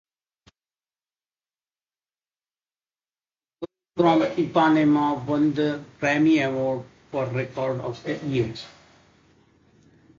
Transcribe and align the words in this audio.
"The 3.59 3.67
Girl 3.99 4.25
from 4.25 4.35
Ipanema" 4.43 5.23
won 5.27 5.53
the 5.53 5.85
Grammy 5.99 6.43
Award 6.43 6.87
for 7.11 7.27
Record 7.27 7.81
of 7.81 8.03
the 8.03 8.17
Year. 8.25 8.51